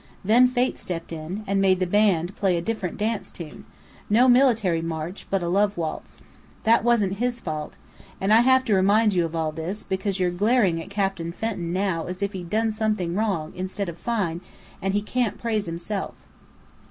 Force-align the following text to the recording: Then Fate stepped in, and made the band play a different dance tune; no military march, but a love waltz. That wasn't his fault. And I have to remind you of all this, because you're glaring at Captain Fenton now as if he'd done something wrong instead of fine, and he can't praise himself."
Then 0.25 0.47
Fate 0.47 0.79
stepped 0.79 1.11
in, 1.13 1.43
and 1.45 1.61
made 1.61 1.79
the 1.79 1.85
band 1.85 2.35
play 2.35 2.57
a 2.57 2.61
different 2.63 2.97
dance 2.97 3.31
tune; 3.31 3.65
no 4.09 4.27
military 4.27 4.81
march, 4.81 5.27
but 5.29 5.43
a 5.43 5.47
love 5.47 5.77
waltz. 5.77 6.17
That 6.63 6.83
wasn't 6.83 7.19
his 7.21 7.39
fault. 7.39 7.75
And 8.19 8.33
I 8.33 8.37
have 8.41 8.65
to 8.65 8.73
remind 8.73 9.13
you 9.13 9.25
of 9.25 9.35
all 9.35 9.51
this, 9.51 9.83
because 9.83 10.19
you're 10.19 10.31
glaring 10.31 10.81
at 10.81 10.89
Captain 10.89 11.31
Fenton 11.31 11.71
now 11.71 12.07
as 12.07 12.23
if 12.23 12.33
he'd 12.33 12.49
done 12.49 12.71
something 12.71 13.13
wrong 13.13 13.53
instead 13.55 13.89
of 13.89 13.99
fine, 13.99 14.41
and 14.81 14.95
he 14.95 15.03
can't 15.03 15.37
praise 15.37 15.67
himself." 15.67 16.15